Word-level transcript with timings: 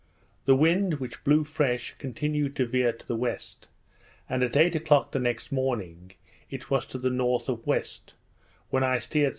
The 0.45 0.55
wind, 0.55 0.95
which 0.95 1.23
blew 1.23 1.43
fresh, 1.43 1.93
continued 1.99 2.55
to 2.55 2.65
veer 2.65 2.91
to 2.91 3.07
the 3.07 3.15
west; 3.15 3.67
and 4.27 4.41
at 4.41 4.57
eight 4.57 4.73
o'clock 4.73 5.11
the 5.11 5.19
next 5.19 5.51
morning 5.51 6.13
it 6.49 6.71
was 6.71 6.87
to 6.87 6.97
the 6.97 7.11
north 7.11 7.47
of 7.47 7.67
west, 7.67 8.15
when 8.71 8.83
I 8.83 8.97
steered 8.97 9.27
S. 9.27 9.29